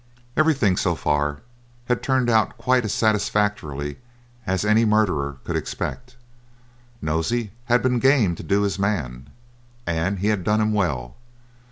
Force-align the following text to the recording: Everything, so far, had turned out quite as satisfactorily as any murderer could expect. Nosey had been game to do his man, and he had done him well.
Everything, 0.35 0.75
so 0.77 0.95
far, 0.95 1.43
had 1.85 2.01
turned 2.01 2.27
out 2.27 2.57
quite 2.57 2.83
as 2.85 2.91
satisfactorily 2.91 3.99
as 4.47 4.65
any 4.65 4.83
murderer 4.83 5.37
could 5.43 5.55
expect. 5.55 6.15
Nosey 7.03 7.51
had 7.65 7.83
been 7.83 7.99
game 7.99 8.33
to 8.33 8.41
do 8.41 8.63
his 8.63 8.79
man, 8.79 9.29
and 9.85 10.17
he 10.17 10.29
had 10.29 10.43
done 10.43 10.59
him 10.59 10.73
well. 10.73 11.17